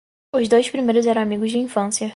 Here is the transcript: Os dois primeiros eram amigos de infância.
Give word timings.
Os 0.37 0.45
dois 0.53 0.67
primeiros 0.73 1.05
eram 1.05 1.21
amigos 1.21 1.51
de 1.51 1.59
infância. 1.59 2.07